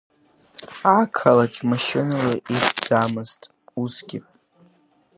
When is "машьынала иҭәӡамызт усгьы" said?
1.69-4.19